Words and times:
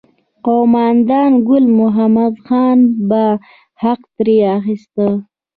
قوماندان 0.45 1.31
ګل 1.47 1.65
محمد 1.79 2.33
خان 2.45 2.79
به 3.09 3.25
حق 3.81 4.01
ترې 4.15 4.37
اخیست. 4.57 4.95